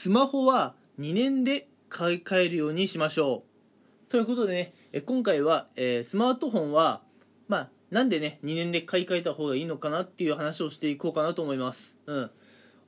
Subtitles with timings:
[0.00, 3.42] スマホは2年で買い替えるようにしましょ
[4.06, 4.08] う。
[4.08, 7.02] ということでねえ今回は、えースマートフォンは
[7.48, 11.98] まあなんでね2年で買い替えた方がいいのかなっていう話をしていこうかなと思います。
[12.06, 12.30] うん。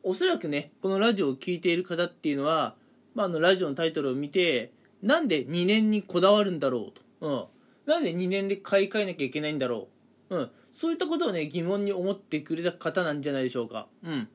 [0.05, 2.77] おそらくねこのラジオを聴いている方っていうのは、
[3.17, 4.71] まあ、あのラジオのタイトルを見て
[5.03, 7.49] なんで2年にこだわるんだろうと、
[7.87, 9.89] うん、なんで2年で買い替えなきゃいけないんだろ
[10.31, 14.29] う、うん、そういったことをね疑問に思ってくれた方なんじゃないでしょうか、うん、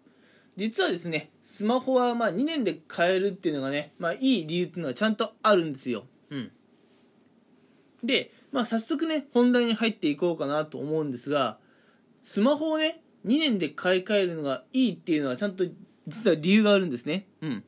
[0.56, 6.52] 実はですねスマホはまあ2年で買えるっていうのがね、まあ、いい理由っていうのはちゃんとあるんですよ、うん、
[8.04, 11.58] で、まあ、早速ね本題に入っていこうかなと思うんですが
[12.22, 15.66] スマホをね2年で買い替えるのがいいっていうのはちゃんと
[16.08, 17.28] 実は理由があるんですね。
[17.42, 17.64] うん。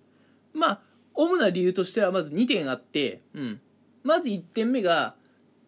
[0.54, 0.82] まあ
[1.14, 3.62] 主な理由としてはまず2点あって、うん、
[4.04, 5.16] まず1点目が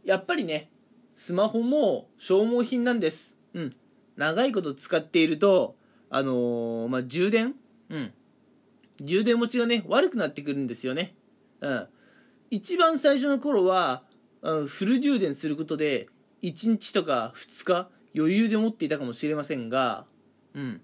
[0.06, 0.70] やっぱりね
[1.12, 3.76] スマホも消耗品なんです、うん、
[4.16, 5.76] 長いこと使っていると
[6.10, 7.56] あのーまあ充電？
[7.90, 8.14] うん。
[9.02, 11.16] 充電持ちがね悪くなってくるんですよね。
[11.62, 11.88] うん。
[12.50, 14.04] 一番最初の頃は
[14.42, 16.08] あのフル充電することで
[16.42, 20.06] 1日とか2日余裕で持っていたかもしれませんが
[20.54, 20.82] うん。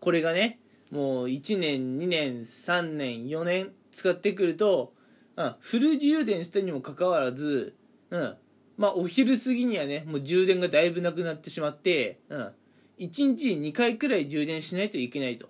[0.00, 0.58] これがね
[0.90, 4.92] もう1年2年3年4年使ってくると、
[5.36, 7.74] うん、フル充電したにもかかわらず、
[8.10, 8.36] うん、
[8.76, 12.52] まあお昼過ぎにはねもう充電がだいぶなくなってしまって、うん、
[12.98, 15.48] 1日2回くらい充電しないといけないと。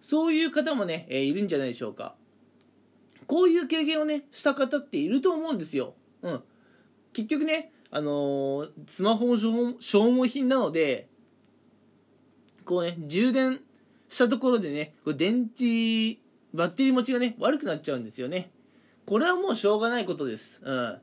[0.00, 2.14] そういう方もね、えーいるんじゃないでしょうか。
[3.30, 6.42] こういう経験をねした方っていると思うんですよ、うん、
[7.12, 11.08] 結局ねあのースマホも消耗消耗品なので
[12.64, 13.60] こうね充電
[14.08, 16.18] したところでねこう電池
[16.52, 18.50] バッテリー持ちがね悪くなっちゃうんですよね。
[19.06, 20.60] これはもうしょうがないことです。
[20.64, 21.00] うん。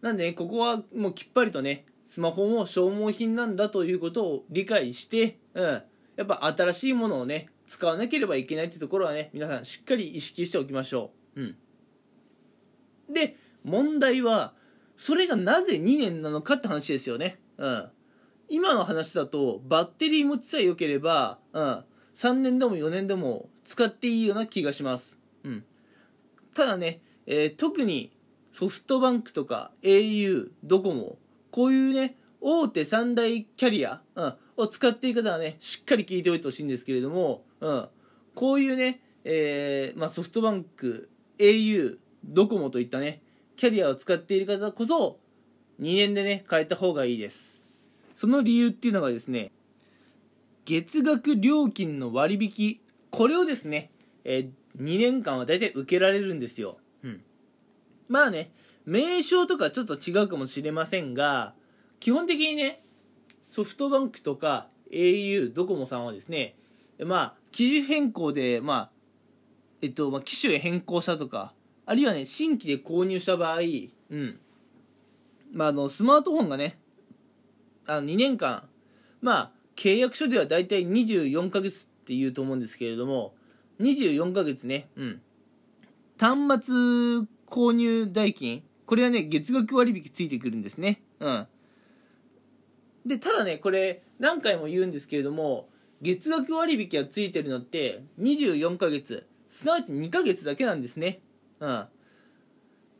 [0.00, 5.82] なんでねここはもうきっぱりとねスマホも消耗品なんだということを理解してうん。
[6.16, 11.42] やっぱ新しいものをね使わなければいけないってところはね皆さんしっかり意識しておきましょう。
[11.42, 11.56] うん。
[13.12, 14.54] で問題は
[14.96, 17.40] それがなぜ2年なのかって話ですよね。
[17.58, 17.90] うん。
[18.48, 25.64] 今の話だとバッテリー持ちさえ良ければ、うん、3年でも4年でも使っていいような気がします、うん、
[26.54, 28.10] ただね、えー特に
[28.50, 31.18] ソフトバンクとか au ドコモ
[31.50, 37.88] こういうね大手三大キャリア、うん、を使っている方はねしっかり聞いておいてほしいんですけれども、うん、
[38.34, 43.22] こういうね、えーまあ、ソフトバンク au ドコモといったね
[43.56, 45.18] キャリアを使っている方こそ
[45.80, 47.66] 2年でね変えた方がいいです。
[48.14, 49.52] その理由っていうのがですね
[50.64, 52.80] 月額料金の割引
[53.10, 53.90] これをですね、
[54.24, 57.22] えー2年間は大体受けられるんですよ、うん、
[58.08, 58.50] まあね
[58.88, 61.52] 名称とかちょっと違うかもしれませんが
[62.00, 62.80] 基本的にね
[63.46, 66.56] ソフトバンクとか au ドコモさんはですね
[67.04, 68.90] まあ機種変更でまあ
[69.82, 71.52] えっと、まあ、機種へ変更したとか
[71.84, 74.40] あるいはね新規で購入した場合うん。
[75.52, 76.78] まああのスマートフォンがね
[77.86, 78.68] あの2年間
[79.20, 83.34] まあ契約書ではだいたい24ヶ月って言うと思うんですけれども
[83.80, 85.20] 24ヶ月ねうん。
[86.18, 86.74] 端末
[87.46, 91.02] 購入代金これはね月額割引ついてくるんですね。
[91.20, 91.46] うん。
[93.04, 95.68] でただねこれ何回も言うんですけれども
[96.00, 99.26] 月額割引がついてるのって24ヶ月。
[99.46, 101.20] すなわち2ヶ月だけなんですね。
[101.60, 101.68] うん。
[101.68, 101.88] な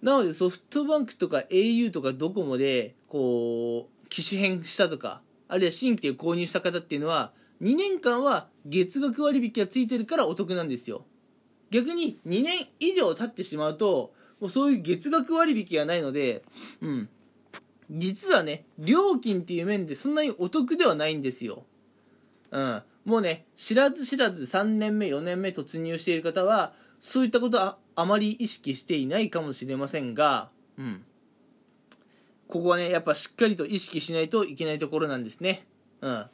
[0.02, 7.32] のでソフトバンクとか au とかドコモでこう機種変したとかあるいは新規で購入した方っていうのは
[7.62, 11.06] 2年間は月額割引がついてるからお得なんですよ。
[11.70, 16.42] 逆に2年以上経ってしまうともうそういう月額割引がないので
[16.80, 17.08] うん。
[17.90, 21.64] 実はね料金っていう面でそんなにお得ではないんですよ。
[22.50, 22.82] うん。
[23.04, 31.04] もうね知らず知らず3年目4年目突入している方はそういったことはあまり意識していないかもしれませんがうん。
[32.48, 35.66] ここはねやっぱしっかりと意識しないといけないところなんですね。
[36.00, 36.26] うん。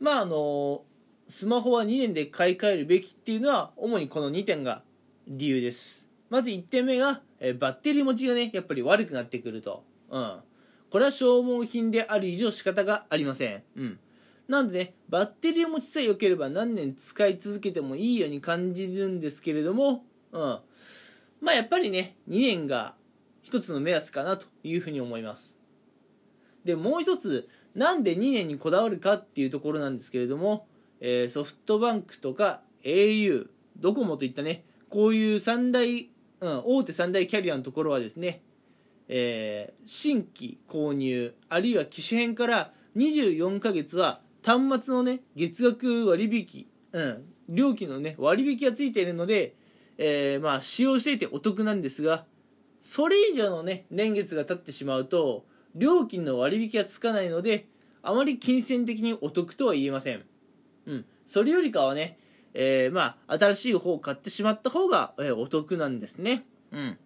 [0.00, 0.82] まああの
[1.28, 4.82] スマホは2年で買い替えるべきっていうのは主にこの2点が
[5.26, 6.08] 理由です。
[6.30, 9.84] まず1点目が、えーバッテリー持ちがねやっぱり悪くなってくると。
[10.10, 10.40] うん。
[10.90, 13.62] これは消耗品である以上仕方がありません。
[13.76, 13.98] うん。
[14.48, 20.58] なんでねバッテリー持ちさえ良ければ何年使い続けてもいいように感じるんですけれどもうん。
[21.40, 22.94] まあやっぱりね2年が
[23.42, 25.56] 一つの目安かなというふうに思います。
[26.64, 30.66] でもう一つなんで2年にこだわるかっていうところなんですけれども、
[31.00, 36.10] えーソフトバンクとか au ドコモといったねこういう三大、
[36.44, 38.42] うん、大手三大キャリアのところはですね、
[39.08, 49.54] えー新規購入あるいは機種変から24ヶ月は端末のね月額割引、うん、料金のね割引がついているので、
[49.96, 52.26] えー、まあ使用していてお得なんですが
[52.78, 57.66] それ以上のね年月が経ってしまうと料金の割引がつかないので
[58.02, 60.22] あまり金銭的にお得とは言えません。
[60.86, 62.18] うんそれよりかはね
[62.54, 66.46] えー、まあ新しい方を買ってしまった方が、えー、お得なんですね。
[66.70, 66.98] うん。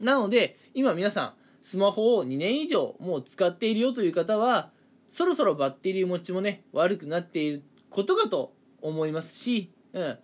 [0.00, 4.70] なので今皆さんスマホを2年以上もう使っているよという方は
[5.08, 10.18] そろそろバッテリー持ちもね悪くなっていることかと思いますし、うん。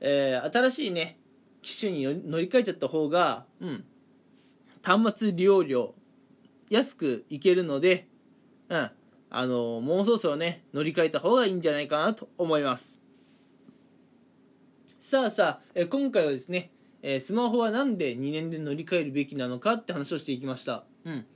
[0.00, 1.18] えー、新しいね
[1.60, 3.84] 機種に乗り換えちゃった方が、うん、
[4.82, 5.94] 端末利用料
[6.70, 8.08] 安くいけるので、
[8.68, 8.90] うん、
[9.30, 13.01] あのもうそろそろね乗り換えた方がいいんじゃないかなと思います。
[15.12, 16.70] さあさあ、え今回はですね、
[17.02, 20.84] えスマホは何で2年で乗り換えるべきなのかって話をしていきました。
[21.04, 21.26] うん。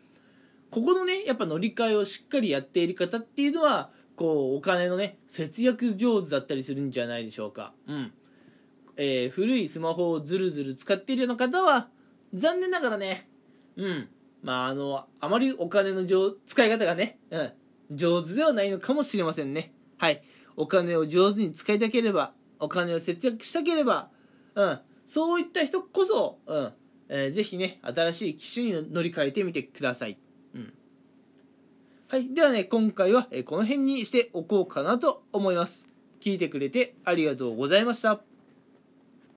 [0.70, 7.74] ここのねやっぱ乗り換えをしっかりやっている方っていうのはこうお金のね節約上手だったりするんじゃないでしょうか。
[7.86, 8.12] うん。
[8.96, 11.90] えー、古いスマホをずるずる使っているような方は
[12.32, 13.28] 残念ながらね
[13.76, 14.08] うん。
[14.42, 16.06] まああのあまりお金の
[16.46, 17.52] 使い方がね、うん、
[17.94, 19.74] 上手ではないのかもしれませんね。
[19.98, 20.22] はい。
[20.56, 24.10] お金を上手に使いたければお金を節約したければ
[24.54, 26.72] うんそういった人こそ、うん
[27.08, 30.18] えー、ぜひね新しい機種に乗り換えてみてください
[30.54, 30.72] うん
[32.08, 32.32] はい。
[32.32, 35.88] ではね、今回はこの辺にしておこうかなと思います。
[36.20, 38.35] 聞いてくれてありがとうございました。